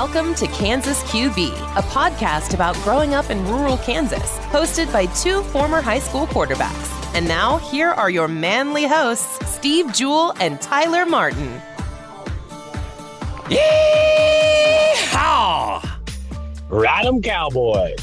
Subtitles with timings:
[0.00, 5.42] Welcome to Kansas QB, a podcast about growing up in rural Kansas, hosted by two
[5.42, 7.14] former high school quarterbacks.
[7.16, 11.60] And now, here are your manly hosts, Steve Juhl and Tyler Martin.
[15.00, 15.84] Yeehaw!
[16.68, 17.96] Ride 'em, cowboy.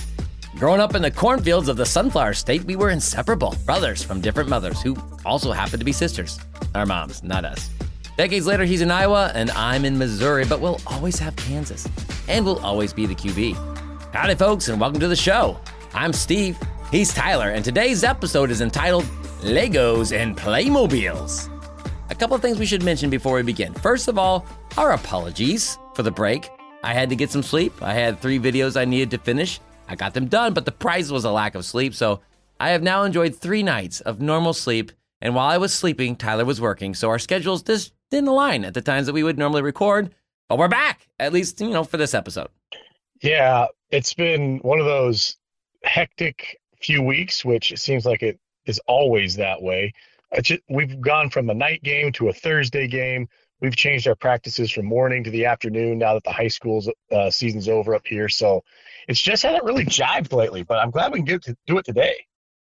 [0.58, 4.50] Growing up in the cornfields of the Sunflower State, we were inseparable brothers from different
[4.50, 6.42] mothers who also happened to be sisters.
[6.76, 7.70] Our moms, not us.
[8.18, 11.86] Decades later, he's in Iowa and I'm in Missouri, but we'll always have Kansas.
[12.30, 14.14] And we'll always be the QB.
[14.14, 15.60] Howdy, folks, and welcome to the show.
[15.94, 16.58] I'm Steve,
[16.92, 19.04] he's Tyler, and today's episode is entitled
[19.42, 21.50] Legos and Playmobiles.
[22.10, 23.74] A couple of things we should mention before we begin.
[23.74, 24.46] First of all,
[24.78, 26.50] our apologies for the break.
[26.86, 27.74] I had to get some sleep.
[27.82, 29.60] I had three videos I needed to finish.
[29.90, 31.94] I got them done, but the price was a lack of sleep.
[31.94, 32.22] So
[32.62, 34.94] I have now enjoyed three nights of normal sleep.
[35.22, 36.94] And while I was sleeping, Tyler was working.
[36.94, 40.14] So our schedules just didn't align at the times that we would normally record.
[40.48, 42.48] But we're back, at least, you know, for this episode.
[43.22, 45.38] Yeah, it's been one of those
[45.84, 49.94] hectic few weeks, which it seems like it is always that way.
[50.42, 53.28] Just, we've gone from a night game to a Thursday game.
[53.62, 57.30] We've changed our practices from morning to the afternoon now that the high school's uh,
[57.30, 58.30] season's over up here.
[58.30, 58.64] So
[59.08, 61.86] it's just hasn't really jived lately, but I'm glad we can get to do it
[61.86, 62.16] today.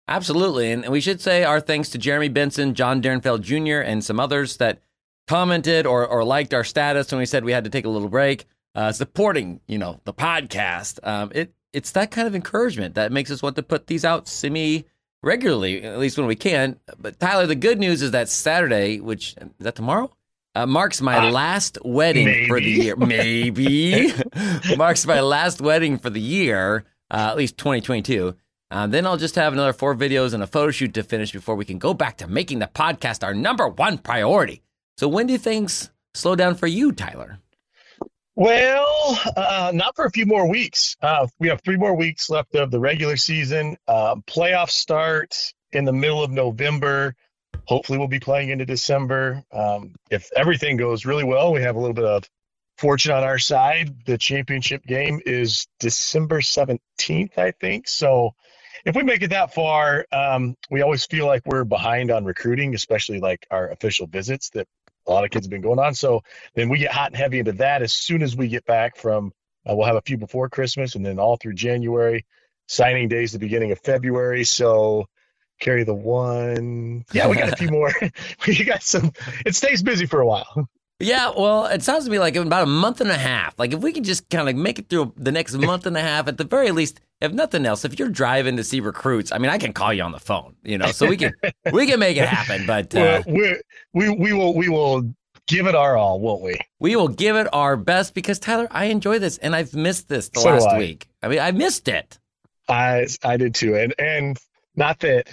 [0.08, 0.70] Absolutely.
[0.70, 4.56] And we should say our thanks to Jeremy Benson, John Derenfeld Jr., and some others
[4.58, 4.81] that
[5.27, 8.08] commented or, or liked our status when we said we had to take a little
[8.08, 10.98] break, uh, supporting, you know, the podcast.
[11.06, 14.28] Um, it It's that kind of encouragement that makes us want to put these out
[14.28, 14.86] semi
[15.22, 16.78] regularly, at least when we can.
[16.98, 20.10] But Tyler, the good news is that Saturday, which is that tomorrow?
[20.54, 22.48] Uh, marks my uh, last wedding maybe.
[22.48, 22.97] for the year.
[22.97, 24.10] Maybe
[24.77, 28.34] marks my last wedding for the year, uh, at least 2022.
[28.70, 31.56] Uh, then I'll just have another four videos and a photo shoot to finish before
[31.56, 34.62] we can go back to making the podcast our number one priority.
[34.98, 37.38] So when do things slow down for you, Tyler?
[38.34, 40.97] Well, uh, not for a few more weeks.
[41.03, 43.76] Uh, we have three more weeks left of the regular season.
[43.88, 47.15] Uh, playoffs start in the middle of November.
[47.65, 49.43] Hopefully, we'll be playing into December.
[49.53, 52.28] Um, if everything goes really well, we have a little bit of
[52.78, 54.04] fortune on our side.
[54.04, 57.88] The championship game is December 17th, I think.
[57.88, 58.34] So
[58.84, 62.75] if we make it that far, um, we always feel like we're behind on recruiting,
[62.75, 64.69] especially like our official visits that
[65.06, 65.94] a lot of kids have been going on.
[65.94, 66.22] So
[66.55, 69.33] then we get hot and heavy into that as soon as we get back from.
[69.69, 72.25] Uh, we'll have a few before Christmas, and then all through January.
[72.69, 74.44] Signing days the beginning of February.
[74.44, 75.06] So
[75.61, 77.05] carry the one.
[77.12, 77.93] Yeah, we got a few more.
[78.47, 79.12] we got some.
[79.44, 80.69] It stays busy for a while.
[80.99, 83.59] Yeah, well, it sounds to me like in about a month and a half.
[83.59, 86.00] Like if we can just kind of make it through the next month and a
[86.00, 89.38] half, at the very least, if nothing else, if you're driving to see recruits, I
[89.38, 91.32] mean, I can call you on the phone, you know, so we can
[91.72, 92.66] we can make it happen.
[92.66, 93.56] But uh, we
[93.93, 95.15] we we will we will
[95.47, 96.59] give it our all, won't we?
[96.78, 100.28] We will give it our best because Tyler, I enjoy this, and I've missed this
[100.28, 100.78] the so last I.
[100.78, 101.09] week.
[101.22, 102.19] I mean, I missed it.
[102.69, 104.38] I I did too, and and
[104.75, 105.28] not that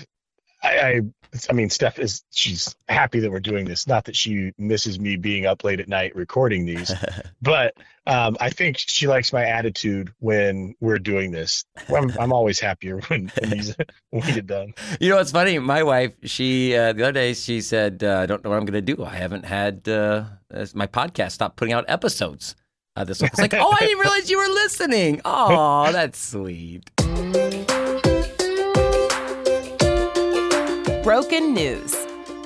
[0.64, 1.02] I,
[1.50, 3.88] I mean, Steph is she's happy that we're doing this.
[3.88, 6.94] Not that she misses me being up late at night recording these,
[7.42, 11.66] but um, I think she likes my attitude when we're doing this.
[11.90, 13.76] I'm, I'm always happier when, when, these,
[14.12, 14.74] when we get done.
[15.00, 15.58] You know, it's funny.
[15.60, 18.66] My wife, she uh, the other day, she said, uh, "I don't know what I'm
[18.66, 19.04] going to do.
[19.04, 20.26] I haven't had uh,
[20.74, 22.56] my podcast stop putting out episodes."
[22.96, 23.32] Uh, this week.
[23.32, 25.20] It's like, oh, I didn't realize you were listening.
[25.26, 26.92] Oh, that's sweet.
[31.04, 31.94] Broken news.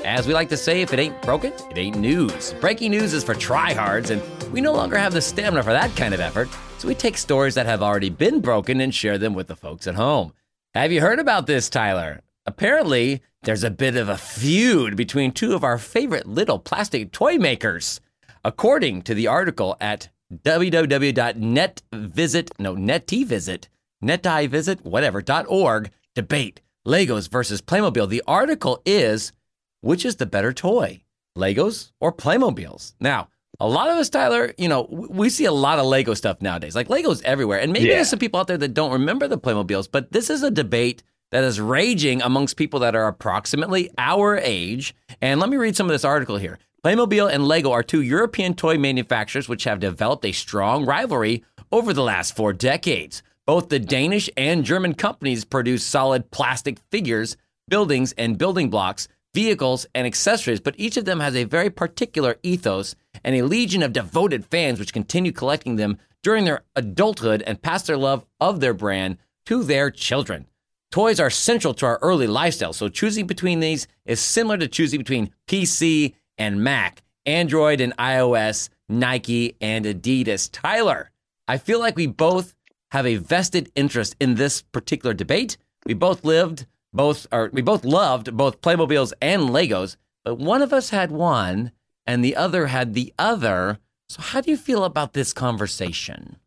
[0.03, 2.55] As we like to say, if it ain't broken, it ain't news.
[2.59, 4.19] Breaking news is for tryhards, and
[4.51, 7.53] we no longer have the stamina for that kind of effort, so we take stories
[7.53, 10.33] that have already been broken and share them with the folks at home.
[10.73, 12.21] Have you heard about this, Tyler?
[12.47, 17.37] Apparently, there's a bit of a feud between two of our favorite little plastic toy
[17.37, 18.01] makers.
[18.43, 23.67] According to the article at www.netvisit, no, netvisit,
[24.03, 28.07] netivisit, whatever.org, debate Legos versus Playmobil.
[28.07, 29.33] The article is
[29.81, 31.03] which is the better toy,
[31.37, 32.95] Legos or Playmobiles?
[32.99, 33.27] Now,
[33.59, 36.75] a lot of us, Tyler, you know, we see a lot of Lego stuff nowadays.
[36.75, 37.59] Like Legos everywhere.
[37.59, 37.95] And maybe yeah.
[37.95, 41.03] there's some people out there that don't remember the Playmobiles, but this is a debate
[41.31, 44.95] that is raging amongst people that are approximately our age.
[45.21, 46.59] And let me read some of this article here.
[46.83, 51.91] Playmobil and Lego are two European toy manufacturers which have developed a strong rivalry over
[51.91, 53.23] the last four decades.
[53.47, 57.37] Both the Danish and German companies produce solid plastic figures,
[57.69, 62.35] buildings, and building blocks, vehicles, and accessories, but each of them has a very particular
[62.43, 67.61] ethos and a legion of devoted fans which continue collecting them during their adulthood and
[67.61, 70.45] pass their love of their brand to their children.
[70.91, 74.99] Toys are central to our early lifestyle, so choosing between these is similar to choosing
[74.99, 80.49] between PC and Mac, Android and iOS, Nike and Adidas.
[80.51, 81.11] Tyler,
[81.47, 82.53] I feel like we both
[82.91, 85.57] have a vested interest in this particular debate.
[85.85, 90.73] We both lived, both or we both loved both Playmobiles and Legos, but one of
[90.73, 91.71] us had one
[92.05, 93.79] and the other had the other.
[94.09, 96.37] So how do you feel about this conversation?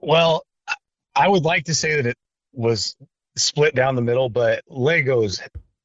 [0.00, 0.44] Well,
[1.14, 2.16] I would like to say that it
[2.52, 2.96] was
[3.36, 5.40] split down the middle, but Legos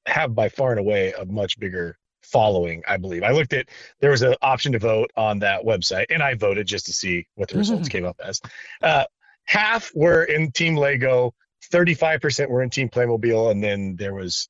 [0.06, 3.24] have by far and away a much bigger following, I believe.
[3.24, 3.68] I looked at
[4.00, 7.28] there was an option to vote on that website, and I voted just to see
[7.36, 8.42] what the results came up as.
[8.82, 9.06] Uh,
[9.48, 11.34] half were in Team Lego,
[11.72, 14.48] 35% were in Team Playmobil, and then there was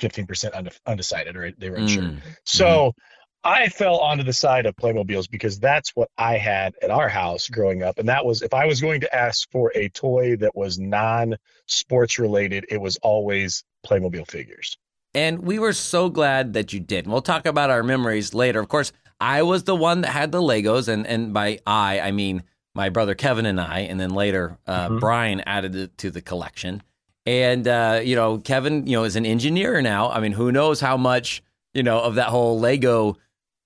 [0.00, 2.02] 15% undecided or they were unsure.
[2.02, 2.20] Mm.
[2.44, 3.00] So mm-hmm.
[3.42, 7.48] I fell onto the side of Playmobiles because that's what I had at our house
[7.48, 7.98] growing up.
[7.98, 11.36] And that was if I was going to ask for a toy that was non
[11.66, 14.76] sports related, it was always Playmobil figures.
[15.14, 17.06] And we were so glad that you did.
[17.06, 18.60] And we'll talk about our memories later.
[18.60, 22.10] Of course, I was the one that had the Legos, and, and by I, I
[22.10, 22.42] mean
[22.74, 24.98] my brother Kevin and I, and then later uh, mm-hmm.
[24.98, 26.82] Brian added it to the collection.
[27.26, 30.10] And, uh, you know, Kevin, you know, is an engineer now.
[30.10, 31.42] I mean, who knows how much,
[31.74, 33.16] you know, of that whole Lego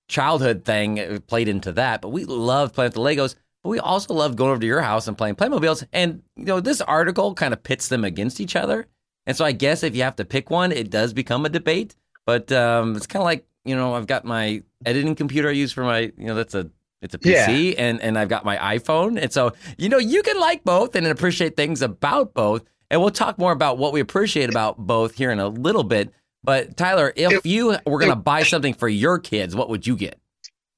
[0.07, 2.01] childhood thing played into that.
[2.01, 3.35] But we love playing with the Legos.
[3.63, 5.83] But we also love going over to your house and playing Playmobiles.
[5.93, 8.87] And, you know, this article kind of pits them against each other.
[9.25, 11.95] And so I guess if you have to pick one, it does become a debate.
[12.25, 15.71] But um, it's kind of like you know I've got my editing computer I use
[15.71, 16.69] for my you know that's a
[17.05, 17.75] it's a PC yeah.
[17.77, 19.19] and and I've got my iPhone.
[19.21, 22.63] And so you know you can like both and appreciate things about both.
[22.91, 26.13] And we'll talk more about what we appreciate about both here in a little bit.
[26.43, 29.95] But Tyler, if you were going to buy something for your kids, what would you
[29.95, 30.19] get?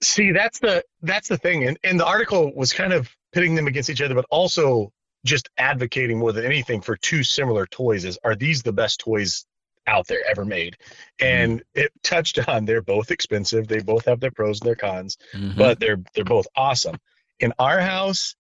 [0.01, 3.68] See, that's the that's the thing, and and the article was kind of pitting them
[3.68, 4.91] against each other, but also
[5.25, 9.45] just advocating more than anything for two similar toys is are these the best toys
[9.87, 10.77] out there ever made
[11.19, 11.79] and mm-hmm.
[11.81, 15.57] it touched on they're both expensive they both have their pros and their cons mm-hmm.
[15.57, 16.97] but they're they're both awesome
[17.39, 18.35] in our house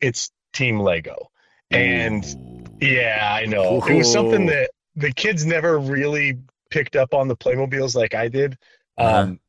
[0.00, 1.30] it's team lego
[1.70, 2.64] and Ooh.
[2.80, 3.86] yeah i know Ooh.
[3.86, 6.38] it was something that the kids never really
[6.70, 8.56] picked up on the playmobiles like i did
[8.96, 9.20] uh-huh.
[9.20, 9.40] um,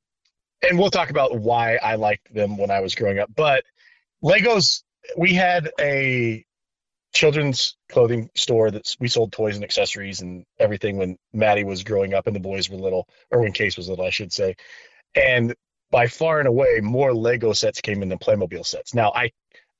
[0.67, 3.63] and we'll talk about why i liked them when i was growing up but
[4.23, 4.83] legos
[5.17, 6.45] we had a
[7.13, 12.13] children's clothing store that we sold toys and accessories and everything when Maddie was growing
[12.13, 14.55] up and the boys were little, or when Case was little, I should say.
[15.15, 15.55] And
[15.91, 18.93] by far and away, more Lego sets came in than Playmobil sets.
[18.93, 19.31] Now, I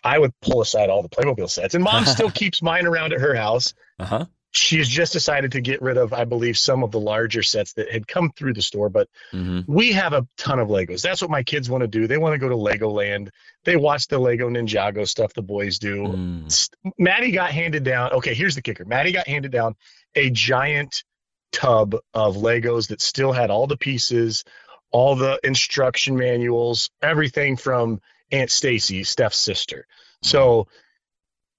[0.03, 3.21] I would pull aside all the Playmobil sets, and Mom still keeps mine around at
[3.21, 3.73] her house.
[3.99, 7.43] Uh-huh she has just decided to get rid of, I believe, some of the larger
[7.43, 8.89] sets that had come through the store.
[8.89, 9.71] But mm-hmm.
[9.71, 11.01] we have a ton of Legos.
[11.01, 12.07] That's what my kids want to do.
[12.07, 13.29] They want to go to Legoland.
[13.63, 16.03] They watch the Lego Ninjago stuff the boys do.
[16.03, 16.69] Mm.
[16.97, 18.13] Maddie got handed down.
[18.13, 18.85] Okay, here's the kicker.
[18.85, 19.75] Maddie got handed down
[20.15, 21.03] a giant
[21.51, 24.43] tub of Legos that still had all the pieces,
[24.91, 28.01] all the instruction manuals, everything from
[28.31, 29.85] Aunt Stacy, Steph's sister.
[30.23, 30.67] So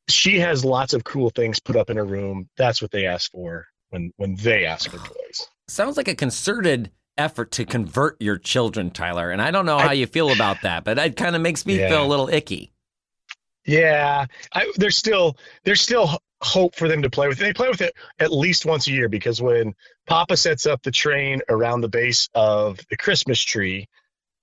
[0.09, 2.49] she has lots of cool things put up in her room.
[2.57, 5.47] That's what they ask for when when they ask for toys.
[5.69, 9.31] Sounds like a concerted effort to convert your children, Tyler.
[9.31, 11.67] And I don't know how I, you feel about that, but it kind of makes
[11.67, 11.89] me yeah.
[11.89, 12.73] feel a little icky.
[13.67, 17.45] Yeah, I, there's still there's still hope for them to play with it.
[17.45, 19.75] They play with it at least once a year because when
[20.07, 23.87] Papa sets up the train around the base of the Christmas tree,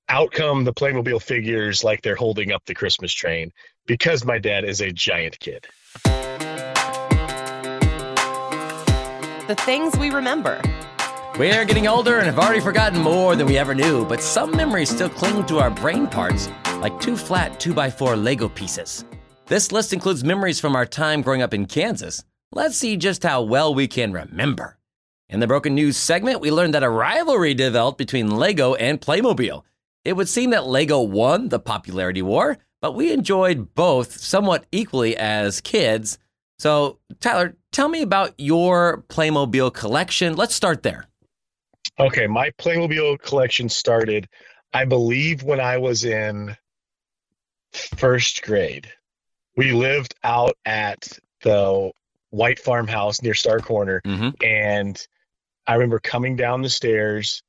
[0.08, 3.52] out come the Playmobil figures like they're holding up the Christmas train
[3.88, 5.66] because my dad is a giant kid.
[9.48, 10.62] The things we remember.
[11.40, 14.90] We're getting older and have already forgotten more than we ever knew, but some memories
[14.90, 16.50] still cling to our brain parts,
[16.82, 19.06] like two flat 2x4 Lego pieces.
[19.46, 22.24] This list includes memories from our time growing up in Kansas.
[22.52, 24.78] Let's see just how well we can remember.
[25.30, 29.64] In the Broken News segment, we learned that a rivalry developed between Lego and Playmobil.
[30.04, 35.18] It would seem that Lego won the popularity war, but we enjoyed both somewhat equally
[35.18, 36.18] as kids.
[36.60, 40.36] So, Tyler, tell me about your Playmobil collection.
[40.36, 41.06] Let's start there.
[42.00, 44.28] Okay, my Playmobil collection started,
[44.74, 46.56] I believe, when I was in
[47.74, 48.92] first grade.
[49.56, 51.92] We lived out at the
[52.30, 54.30] White Farmhouse near Star Corner, mm-hmm.
[54.44, 55.08] and
[55.66, 57.42] I remember coming down the stairs,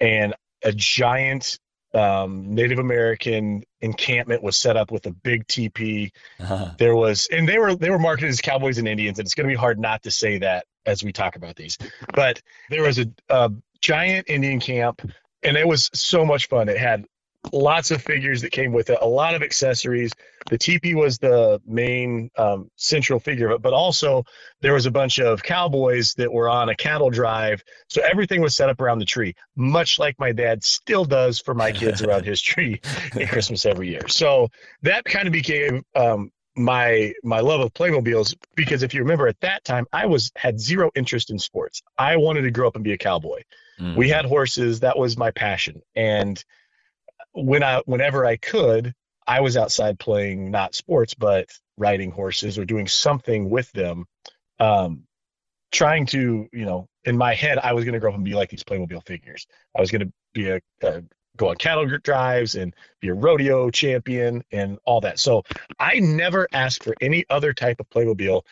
[0.00, 1.58] and a giant
[1.96, 6.12] um, Native American encampment was set up with a big teepee.
[6.38, 6.72] Uh-huh.
[6.78, 9.48] There was, and they were they were marketed as cowboys and Indians, and it's going
[9.48, 11.78] to be hard not to say that as we talk about these.
[12.14, 13.50] But there was a, a
[13.80, 15.02] giant Indian camp,
[15.42, 16.68] and it was so much fun.
[16.68, 17.06] It had
[17.52, 20.12] lots of figures that came with it, a lot of accessories.
[20.48, 24.24] The teepee was the main um, central figure of it, but also
[24.60, 27.62] there was a bunch of cowboys that were on a cattle drive.
[27.88, 31.54] So everything was set up around the tree, much like my dad still does for
[31.54, 32.80] my kids around his tree
[33.14, 34.06] at Christmas every year.
[34.08, 34.48] So
[34.82, 39.38] that kind of became um, my my love of Playmobiles because if you remember at
[39.40, 41.82] that time I was had zero interest in sports.
[41.98, 43.42] I wanted to grow up and be a cowboy.
[43.78, 43.96] Mm.
[43.96, 45.82] We had horses, that was my passion.
[45.94, 46.42] And
[47.36, 48.94] when I whenever I could,
[49.26, 54.06] I was outside playing not sports but riding horses or doing something with them.
[54.58, 55.02] Um,
[55.70, 58.34] trying to, you know, in my head I was going to grow up and be
[58.34, 59.46] like these Playmobil figures.
[59.76, 61.02] I was going to be a, a
[61.36, 65.18] go on cattle drives and be a rodeo champion and all that.
[65.18, 65.42] So
[65.78, 68.42] I never asked for any other type of Playmobil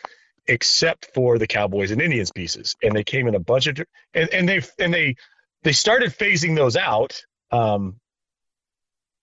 [0.47, 3.79] except for the Cowboys and Indians pieces, and they came in a bunch of
[4.13, 5.15] and, and they and they
[5.63, 7.99] they started phasing those out, um,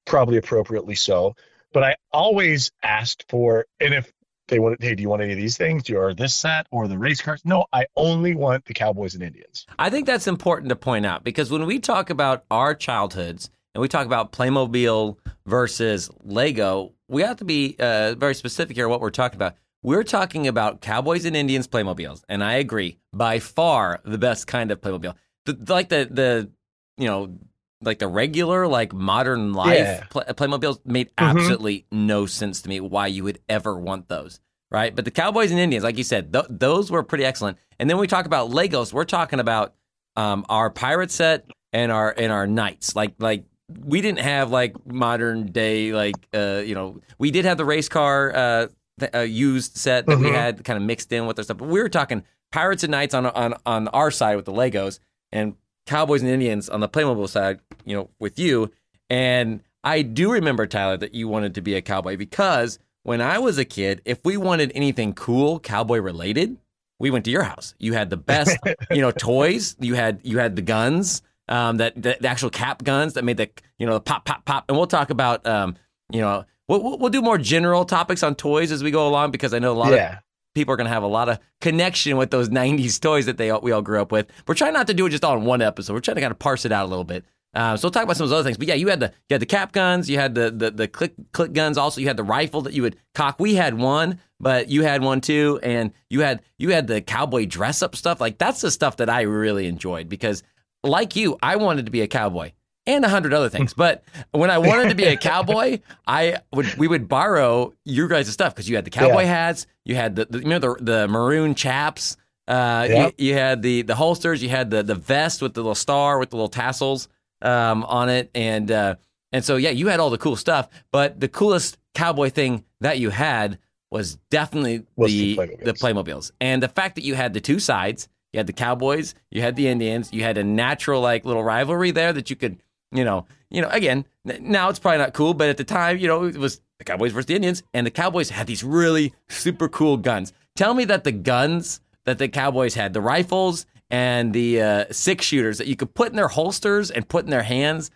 [0.05, 1.35] probably appropriately so.
[1.73, 4.13] But I always asked for, and if
[4.49, 6.99] they wanted, hey, do you want any of these things, or this set, or the
[6.99, 7.41] race cars?
[7.45, 9.67] No, I only want the Cowboys and Indians.
[9.79, 13.81] I think that's important to point out because when we talk about our childhoods and
[13.81, 15.17] we talk about Playmobil
[15.47, 19.55] versus Lego, we have to be uh, very specific here what we're talking about.
[19.83, 24.71] We're talking about Cowboys and Indians Playmobiles, and I agree, by far the best kind
[24.71, 25.15] of Playmobil.
[25.47, 26.51] The, like the the
[26.99, 27.37] you know
[27.83, 30.05] like the regular like modern life yeah.
[30.11, 31.37] play, Playmobiles made mm-hmm.
[31.37, 32.07] absolutely mm-hmm.
[32.07, 34.95] no sense to me why you would ever want those, right?
[34.95, 37.59] But the Cowboys and Indians, like you said, th- those were pretty excellent.
[37.79, 39.75] And then we talk about Legos, we're talking about
[40.17, 43.45] um, our pirate set and our and our knights, like like
[43.85, 47.89] we didn't have like modern day like uh, you know we did have the race
[47.89, 48.67] car uh,
[49.01, 50.25] th- uh, used set that mm-hmm.
[50.25, 52.91] we had kind of mixed in with our stuff, but we were talking pirates and
[52.91, 54.99] knights on on on our side with the Legos
[55.33, 55.55] and
[55.87, 58.71] Cowboys and Indians on the Playmobil side, you know, with you.
[59.11, 63.39] And I do remember Tyler that you wanted to be a cowboy because when I
[63.39, 66.57] was a kid, if we wanted anything cool cowboy related,
[66.99, 67.75] we went to your house.
[67.79, 68.57] You had the best,
[68.91, 69.77] you know, toys.
[69.81, 73.37] You had you had the guns um, that the, the, actual cap guns that made
[73.37, 74.65] the you know the pop pop pop.
[74.69, 75.77] And we'll talk about um,
[76.13, 79.53] you know we'll, we'll do more general topics on toys as we go along because
[79.53, 80.19] I know a lot yeah.
[80.19, 80.23] of
[80.55, 83.53] people are going to have a lot of connection with those 90s toys that they
[83.53, 84.27] we all grew up with.
[84.47, 85.95] We're trying not to do it just all in one episode.
[85.95, 87.25] We're trying to kind of parse it out a little bit.
[87.55, 88.57] Uh, so we'll talk about some of those other things.
[88.57, 90.89] But yeah, you had the you had the cap guns, you had the the the
[90.89, 91.77] click click guns.
[91.77, 93.39] Also, you had the rifle that you would cock.
[93.39, 97.45] We had one, but you had one too, and you had you had the cowboy
[97.45, 98.23] dress up stuff.
[98.23, 100.43] Like that's the stuff that I really enjoyed because
[100.83, 102.53] like you, I wanted to be a cowboy
[102.87, 103.75] and a hundred other things.
[103.75, 108.29] But when I wanted to be a cowboy, I would we would borrow your guys'
[108.31, 109.29] stuff because you had the cowboy yeah.
[109.29, 112.17] hats, you had the, the, you know the the maroon chaps,
[112.49, 113.15] uh, yep.
[113.19, 116.19] you, you, had the the holsters, you had the the vest with the little star
[116.19, 117.09] with the little tassels
[117.41, 118.97] um, on it, and uh,
[119.33, 120.69] and so yeah, you had all the cool stuff.
[120.91, 123.59] But the coolest cowboy thing that you had
[123.91, 125.65] was definitely was the the Playmobiles.
[125.65, 129.15] the Playmobiles, and the fact that you had the two sides you had the Cowboys,
[129.31, 132.63] you had the Indians, you had a natural like little rivalry there that you could,
[132.93, 133.69] you know, you know.
[133.69, 136.85] Again, now it's probably not cool, but at the time, you know, it was the
[136.85, 140.33] Cowboys versus the Indians, and the Cowboys had these really super cool guns.
[140.57, 145.25] Tell me that the guns that the Cowboys had, the rifles and the uh, six
[145.25, 147.91] shooters that you could put in their holsters and put in their hands,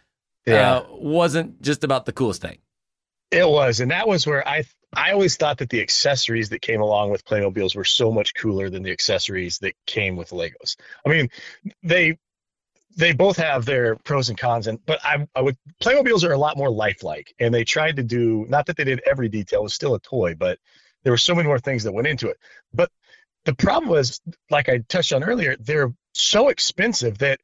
[0.46, 0.76] yeah.
[0.76, 2.58] uh, wasn't just about the coolest thing.
[3.30, 6.80] It was, and that was where I I always thought that the accessories that came
[6.80, 10.76] along with Playmobiles were so much cooler than the accessories that came with Legos.
[11.04, 11.28] I mean,
[11.82, 12.18] they
[12.96, 16.38] they both have their pros and cons, and but I, I would Playmobiles are a
[16.38, 19.64] lot more lifelike, and they tried to do not that they did every detail; it
[19.64, 20.58] was still a toy, but
[21.04, 22.38] there were so many more things that went into it.
[22.72, 22.90] But
[23.44, 27.40] the problem was, like I touched on earlier, they're so expensive that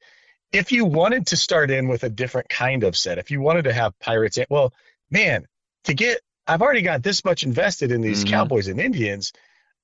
[0.53, 3.65] if you wanted to start in with a different kind of set, if you wanted
[3.65, 4.73] to have pirates, well,
[5.11, 5.47] man,
[5.85, 8.35] to get I've already got this much invested in these mm-hmm.
[8.35, 9.33] Cowboys and Indians.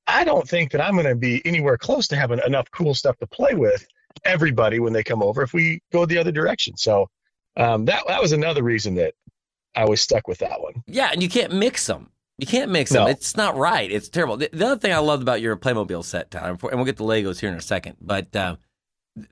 [0.06, 3.18] I don't think that I'm going to be anywhere close to having enough cool stuff
[3.18, 3.86] to play with
[4.24, 6.76] everybody when they come over if we go the other direction.
[6.76, 7.08] So
[7.56, 9.14] um, that that was another reason that
[9.74, 10.82] I was stuck with that one.
[10.86, 12.10] Yeah, and you can't mix them.
[12.38, 13.04] You can't mix them.
[13.04, 13.10] No.
[13.10, 13.90] It's not right.
[13.90, 14.36] It's terrible.
[14.36, 17.04] The, the, other thing I loved about your Playmobil set, Tyler, and we'll get the
[17.04, 18.56] Legos here in a second, but uh,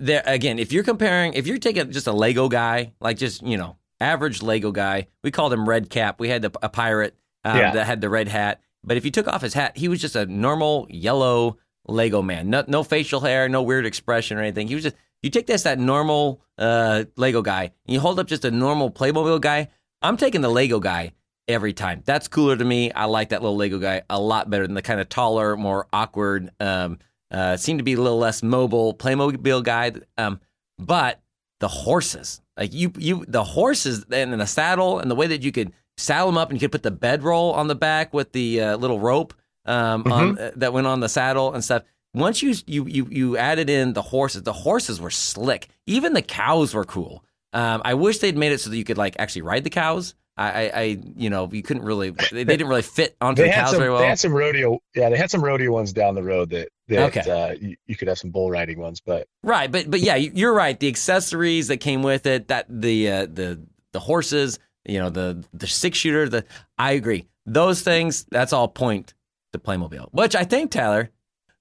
[0.00, 3.56] there again, if you're comparing, if you're taking just a Lego guy, like just you
[3.56, 5.06] know average Lego guy.
[5.22, 6.20] We called him Red Cap.
[6.20, 7.72] We had a, a pirate um, yeah.
[7.72, 8.60] that had the red hat.
[8.84, 12.50] But if you took off his hat, he was just a normal yellow Lego man.
[12.50, 14.68] No, no facial hair, no weird expression or anything.
[14.68, 14.96] He was just.
[15.22, 18.90] You take this that normal uh, Lego guy, and you hold up just a normal
[18.90, 19.68] Playmobil guy.
[20.02, 21.12] I'm taking the Lego guy
[21.48, 22.02] every time.
[22.04, 22.92] That's cooler to me.
[22.92, 25.86] I like that little Lego guy a lot better than the kind of taller, more
[25.92, 26.98] awkward, um,
[27.30, 29.92] uh, seemed to be a little less mobile Playmobil guy.
[30.18, 30.40] Um,
[30.78, 31.20] but
[31.60, 32.40] the horses.
[32.56, 35.72] Like you, you, the horses and in the saddle and the way that you could
[35.96, 38.76] saddle them up and you could put the bedroll on the back with the uh,
[38.76, 39.34] little rope
[39.66, 40.12] um, mm-hmm.
[40.12, 41.82] on, uh, that went on the saddle and stuff.
[42.14, 45.68] Once you, you you you added in the horses, the horses were slick.
[45.86, 47.22] Even the cows were cool.
[47.52, 50.14] Um, I wish they'd made it so that you could like actually ride the cows.
[50.38, 52.10] I, I, you know, you couldn't really.
[52.10, 54.00] They, didn't really fit onto the cows some, very well.
[54.00, 54.82] They had some rodeo.
[54.94, 57.30] Yeah, they had some rodeo ones down the road that that okay.
[57.30, 60.52] uh, you, you, could have some bull riding ones, but right, but but yeah, you're
[60.52, 60.78] right.
[60.78, 65.42] The accessories that came with it, that the uh, the the horses, you know, the
[65.54, 66.28] the six shooter.
[66.28, 66.44] The
[66.76, 67.24] I agree.
[67.46, 68.24] Those things.
[68.24, 69.14] That's all point
[69.52, 71.10] to Playmobil, which I think Tyler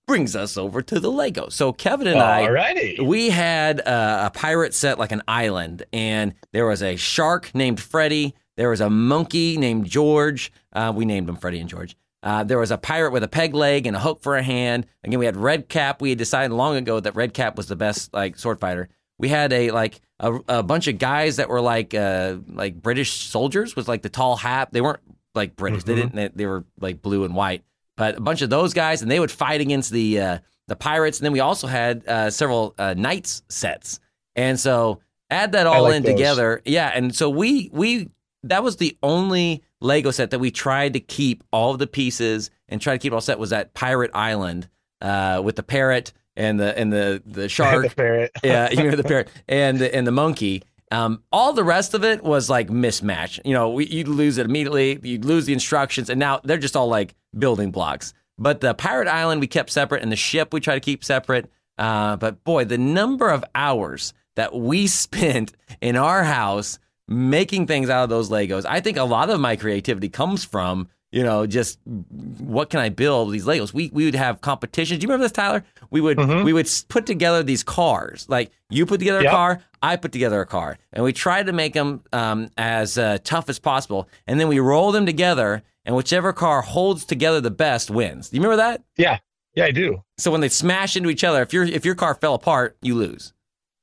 [0.08, 1.50] brings us over to the Lego.
[1.50, 3.00] So Kevin and Alrighty.
[3.00, 7.54] I, we had uh, a pirate set like an island, and there was a shark
[7.54, 8.36] named Freddy.
[8.58, 10.52] There was a monkey named George.
[10.72, 11.98] Uh, we named him Freddy and George.
[12.24, 14.88] Uh, there was a pirate with a peg leg and a hook for a hand.
[15.04, 16.02] Again, we had Red Cap.
[16.02, 18.90] We had decided long ago that Red Cap was the best like sword fighter.
[19.20, 23.12] We had a like a, a bunch of guys that were like uh, like British
[23.12, 24.70] soldiers with like the tall hat.
[24.72, 25.02] They weren't
[25.36, 25.84] like British.
[25.84, 25.90] Mm-hmm.
[25.90, 26.16] They didn't.
[26.16, 27.64] They, they, were like blue and white.
[27.98, 30.38] But a bunch of those guys, and they would fight against the uh,
[30.68, 31.20] the pirates.
[31.20, 34.00] And then we also had uh, several uh, knights sets.
[34.36, 35.00] And so
[35.30, 36.14] add that all like in those.
[36.14, 36.92] together, yeah.
[36.94, 38.10] And so we we
[38.44, 42.50] that was the only Lego set that we tried to keep all of the pieces
[42.70, 44.70] and try to keep all set was that Pirate Island
[45.02, 48.96] uh, with the parrot and the and the the shark, the parrot, yeah, you know
[48.96, 50.64] the parrot and the, and the monkey.
[50.92, 53.40] Um, all the rest of it was like mismatch.
[53.44, 55.00] You know, we, you'd lose it immediately.
[55.02, 58.14] You'd lose the instructions, and now they're just all like building blocks.
[58.38, 61.50] But the pirate island we kept separate, and the ship we try to keep separate.
[61.78, 67.90] Uh, but boy, the number of hours that we spent in our house making things
[67.90, 68.66] out of those Legos.
[68.66, 72.90] I think a lot of my creativity comes from you know just what can I
[72.90, 73.74] build these Legos.
[73.74, 75.00] We we would have competitions.
[75.00, 75.64] Do you remember this, Tyler?
[75.90, 76.44] We would mm-hmm.
[76.44, 78.26] we would put together these cars.
[78.28, 81.54] Like you put together a car, I put together a car, and we tried to
[81.54, 84.10] make them um, as uh, tough as possible.
[84.28, 88.30] And then we roll them together, and whichever car holds together the best wins.
[88.30, 88.84] Do you remember that?
[88.98, 89.20] Yeah,
[89.56, 90.04] yeah, I do.
[90.18, 92.94] So when they smash into each other, if your if your car fell apart, you
[92.96, 93.32] lose.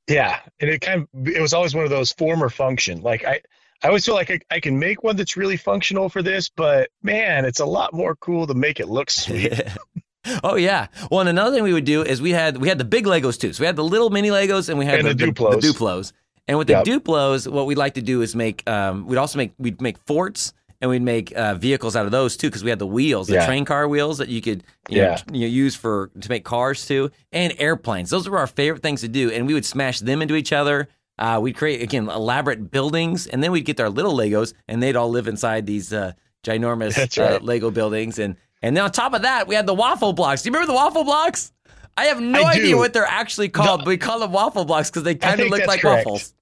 [0.07, 3.01] Yeah, and it kind of it was always one of those form or function.
[3.01, 3.41] Like I,
[3.83, 6.91] I always feel like I, I can make one that's really functional for this, but
[7.03, 9.61] man, it's a lot more cool to make it look sweet.
[10.45, 10.87] oh yeah.
[11.11, 13.39] Well, and another thing we would do is we had we had the big Legos
[13.39, 13.53] too.
[13.53, 15.61] So we had the little mini Legos and we had and the, the, Duplos.
[15.61, 16.13] The, the Duplos.
[16.49, 16.85] And with the yep.
[16.85, 20.53] Duplos, what we'd like to do is make um, we'd also make we'd make forts
[20.81, 23.35] and we'd make uh, vehicles out of those too because we had the wheels, the
[23.35, 23.47] yeah.
[23.47, 25.21] train car wheels that you could you yeah.
[25.29, 28.11] know, you know, use for to make cars too, and airplanes.
[28.11, 30.89] Those were our favorite things to do, and we would smash them into each other.
[31.19, 34.97] Uh, we'd create again elaborate buildings, and then we'd get our little Legos, and they'd
[34.97, 37.39] all live inside these uh, ginormous uh.
[37.43, 38.19] Lego buildings.
[38.19, 40.43] And and then on top of that, we had the waffle blocks.
[40.43, 41.53] Do you remember the waffle blocks?
[41.97, 42.79] I have no I idea do.
[42.79, 43.85] what they're actually called, no.
[43.85, 46.07] but we call them waffle blocks because they kind of look like correct.
[46.07, 46.35] waffles.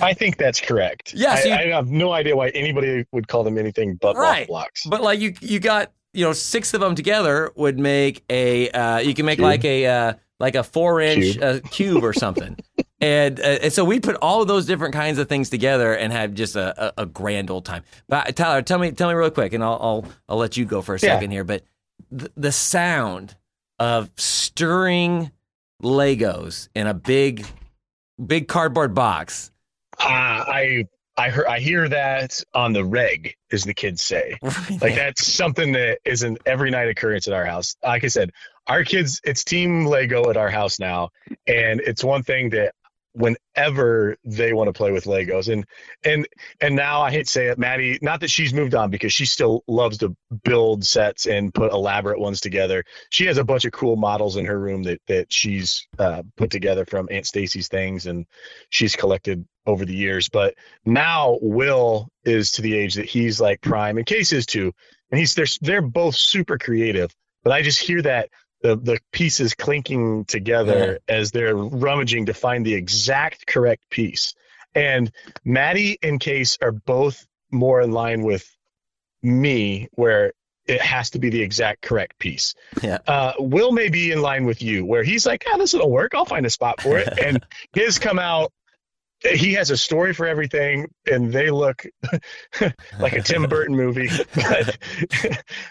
[0.00, 1.14] I think that's correct.
[1.14, 4.16] Yes, yeah, so I, I, have no idea why anybody would call them anything but
[4.16, 4.46] right.
[4.46, 4.84] blocks.
[4.86, 8.98] But like you, you got you know six of them together would make a uh,
[8.98, 9.44] you can make cube.
[9.44, 12.56] like a uh, like a four inch cube, uh, cube or something.
[13.00, 16.12] and, uh, and so we put all of those different kinds of things together and
[16.12, 17.82] have just a, a, a grand old time.
[18.08, 20.64] But uh, Tyler, tell me tell me real quick, and I'll I'll, I'll let you
[20.64, 21.14] go for a yeah.
[21.14, 21.44] second here.
[21.44, 21.64] But
[22.16, 23.36] th- the sound
[23.78, 25.30] of stirring
[25.82, 27.46] Legos in a big
[28.24, 29.50] big cardboard box
[29.98, 30.04] uh,
[30.48, 34.38] I I hear I hear that on the reg, as the kids say.
[34.42, 37.76] like that's something that is an every night occurrence at our house.
[37.82, 38.30] Like I said,
[38.66, 41.10] our kids, it's team Lego at our house now,
[41.46, 42.74] and it's one thing that
[43.16, 45.50] whenever they want to play with Legos.
[45.50, 45.64] And
[46.04, 46.28] and
[46.60, 49.24] and now I hate to say it, Maddie, not that she's moved on because she
[49.24, 52.84] still loves to build sets and put elaborate ones together.
[53.10, 56.50] She has a bunch of cool models in her room that that she's uh, put
[56.50, 58.26] together from Aunt Stacy's things and
[58.68, 60.28] she's collected over the years.
[60.28, 64.72] But now Will is to the age that he's like prime and Case is too.
[65.10, 67.10] And he's they're they're both super creative.
[67.42, 68.28] But I just hear that
[68.62, 71.14] the the pieces clinking together yeah.
[71.14, 74.34] as they're rummaging to find the exact correct piece.
[74.74, 75.10] And
[75.44, 78.46] Maddie and Case are both more in line with
[79.22, 80.32] me, where
[80.66, 82.54] it has to be the exact correct piece.
[82.82, 82.98] Yeah.
[83.06, 86.14] Uh, Will may be in line with you, where he's like, "Ah, this will work.
[86.14, 88.52] I'll find a spot for it." and his come out.
[89.24, 91.86] He has a story for everything, and they look
[93.00, 94.10] like a Tim Burton movie.
[94.34, 94.78] But,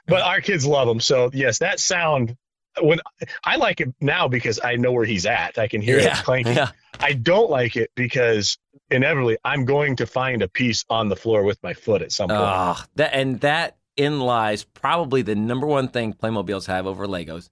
[0.08, 1.00] but our kids love them.
[1.00, 2.36] So yes, that sound
[2.82, 3.00] when
[3.44, 5.58] I like it now because I know where he's at.
[5.58, 6.56] I can hear yeah, it clanking.
[6.56, 6.72] Yeah.
[7.00, 8.58] I don't like it because
[8.92, 12.30] inevitably I'm going to find a piece on the floor with my foot at some
[12.30, 12.42] point.
[12.42, 17.50] Uh, that and that in lies probably the number one thing Playmobiles have over Legos.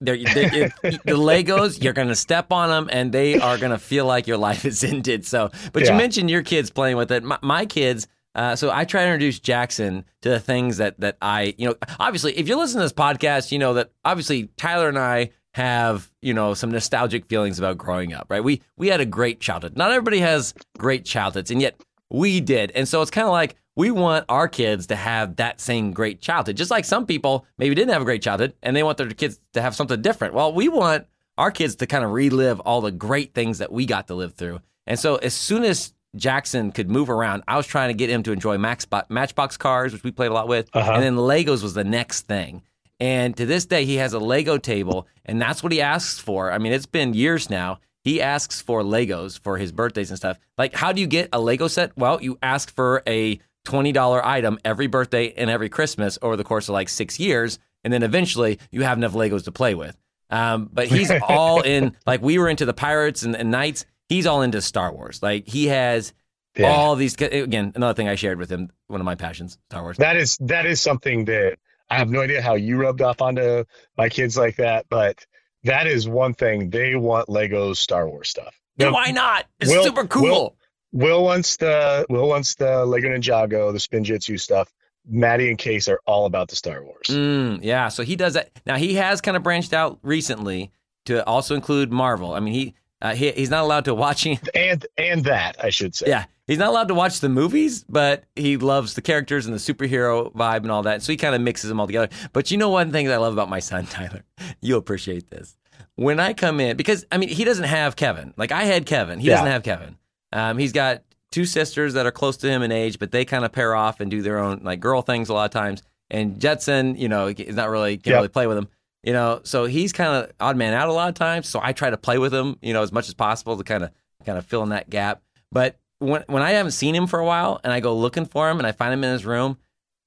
[0.00, 3.78] they're, they're, the Legos, you're going to step on them and they are going to
[3.78, 5.26] feel like your life is ended.
[5.26, 5.92] So, but yeah.
[5.92, 7.22] you mentioned your kids playing with it.
[7.22, 8.06] My, my kids,
[8.38, 11.74] uh, so I try to introduce Jackson to the things that that I, you know,
[11.98, 16.08] obviously, if you're listening to this podcast, you know that obviously Tyler and I have,
[16.22, 18.44] you know, some nostalgic feelings about growing up, right?
[18.44, 19.76] We we had a great childhood.
[19.76, 22.70] Not everybody has great childhoods, and yet we did.
[22.76, 26.20] And so it's kind of like we want our kids to have that same great
[26.20, 26.56] childhood.
[26.56, 29.40] Just like some people maybe didn't have a great childhood and they want their kids
[29.54, 30.34] to have something different.
[30.34, 33.84] Well, we want our kids to kind of relive all the great things that we
[33.84, 34.60] got to live through.
[34.86, 38.22] And so as soon as Jackson could move around, I was trying to get him
[38.24, 40.68] to enjoy Max, Matchbox cars, which we played a lot with.
[40.72, 40.92] Uh-huh.
[40.92, 42.62] And then Legos was the next thing.
[43.00, 46.50] And to this day, he has a Lego table, and that's what he asks for.
[46.50, 47.78] I mean, it's been years now.
[48.02, 50.38] He asks for Legos for his birthdays and stuff.
[50.56, 51.96] Like, how do you get a Lego set?
[51.96, 56.68] Well, you ask for a $20 item every birthday and every Christmas over the course
[56.68, 57.58] of like six years.
[57.84, 59.96] And then eventually you have enough Legos to play with.
[60.30, 63.84] Um, but he's all in, like, we were into the Pirates and, and Knights.
[64.08, 65.22] He's all into Star Wars.
[65.22, 66.12] Like, he has
[66.56, 66.70] yeah.
[66.70, 69.96] all these, again, another thing I shared with him, one of my passions, Star Wars.
[69.98, 71.58] That is, that is something that
[71.90, 73.64] I have no idea how you rubbed off onto
[73.96, 75.24] my kids like that, but
[75.64, 78.58] that is one thing they want Legos Star Wars stuff.
[78.78, 79.46] Now, why not?
[79.60, 80.22] It's Will, super cool.
[80.22, 80.56] Will,
[80.92, 84.72] Will wants the Will wants the Lego Ninjago, the Spinjitzu stuff.
[85.10, 87.06] Maddie and Case are all about the Star Wars.
[87.08, 88.50] Mm, yeah, so he does that.
[88.66, 90.70] Now he has kind of branched out recently
[91.06, 92.34] to also include Marvel.
[92.34, 95.94] I mean, he, uh, he he's not allowed to watching and and that I should
[95.94, 96.06] say.
[96.08, 99.58] Yeah, he's not allowed to watch the movies, but he loves the characters and the
[99.58, 101.02] superhero vibe and all that.
[101.02, 102.08] So he kind of mixes them all together.
[102.32, 104.24] But you know one thing that I love about my son Tyler,
[104.60, 105.56] you'll appreciate this.
[105.94, 108.34] When I come in, because I mean he doesn't have Kevin.
[108.36, 109.34] Like I had Kevin, he yeah.
[109.34, 109.96] doesn't have Kevin.
[110.32, 113.44] Um, he's got two sisters that are close to him in age, but they kind
[113.44, 115.82] of pair off and do their own like girl things a lot of times.
[116.10, 118.16] And Jetson, you know, is not really can't yep.
[118.16, 118.68] really play with him.
[119.02, 121.48] You know, so he's kind of odd man out a lot of times.
[121.48, 123.84] So I try to play with him, you know, as much as possible to kind
[123.84, 123.90] of
[124.24, 125.22] kind of fill in that gap.
[125.52, 128.50] But when when I haven't seen him for a while and I go looking for
[128.50, 129.58] him and I find him in his room,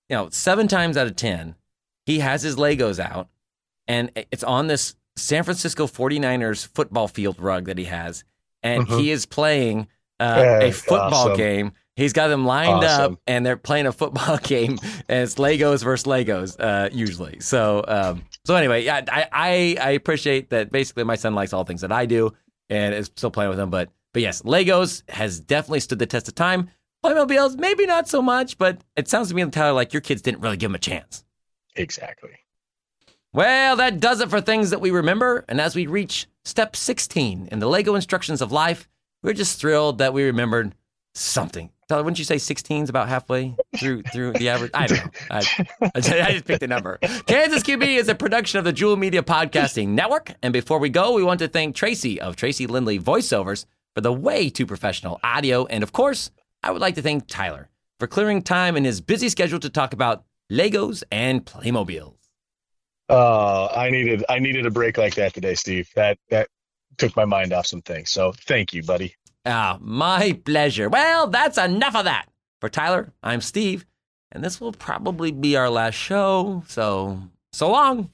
[0.10, 1.56] you know, seven times out of ten,
[2.06, 3.30] he has his Legos out
[3.88, 8.24] and it's on this San Francisco 49ers football field rug that he has.
[8.64, 9.00] And mm-hmm.
[9.00, 9.88] he is playing
[10.20, 11.38] uh, a football awesome.
[11.38, 11.72] game.
[12.02, 13.14] He's got them lined awesome.
[13.14, 17.40] up, and they're playing a football game, and it's Legos versus Legos uh, usually.
[17.40, 20.72] So, um, so anyway, yeah, I, I, I appreciate that.
[20.72, 22.34] Basically, my son likes all things that I do,
[22.70, 23.70] and is still playing with them.
[23.70, 26.70] But but yes, Legos has definitely stood the test of time.
[27.04, 30.42] Playmobiles, maybe not so much, but it sounds to me, Tyler, like your kids didn't
[30.42, 31.24] really give them a chance.
[31.76, 32.32] Exactly.
[33.34, 35.46] Well, that does it for things that we remember.
[35.48, 38.90] And as we reach step 16 in the Lego instructions of life,
[39.24, 40.76] we're just thrilled that we remembered
[41.16, 41.70] something.
[41.92, 44.72] Tyler, wouldn't you say 16 is about halfway through through the average?
[44.74, 45.12] I don't know.
[45.30, 45.44] I,
[45.94, 47.00] I just picked a number.
[47.26, 50.34] Kansas QB is a production of the Juhl Media Podcasting Network.
[50.42, 54.14] And before we go, we want to thank Tracy of Tracy Lindley Voiceovers for the
[54.14, 55.66] way too professional audio.
[55.66, 56.32] And of course,
[56.64, 59.92] I would like to thank Tyler for clearing time in his busy schedule to talk
[59.92, 62.16] about Legos and Playmobiles.
[63.10, 65.90] Uh, I needed I needed a break like that today, Steve.
[65.96, 66.48] That that
[66.98, 68.12] took my mind off some things.
[68.12, 69.14] So thank you, buddy.
[69.46, 70.90] Ah, my pleasure.
[70.90, 72.28] Well, that's enough of that.
[72.60, 73.86] For Tyler, I'm Steve,
[74.32, 76.64] and this will probably be our last show.
[76.68, 77.20] So,
[77.52, 78.12] so long.